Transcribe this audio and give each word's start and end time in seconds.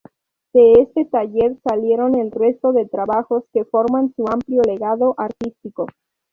De 0.51 0.71
este 0.81 1.05
taller 1.05 1.59
salieron 1.63 2.15
el 2.15 2.31
resto 2.31 2.71
de 2.73 2.87
trabajos 2.89 3.43
que 3.53 3.65
forman 3.65 4.11
su 4.15 4.25
amplio 4.27 4.63
legado 4.63 5.13
artístico. 5.19 5.85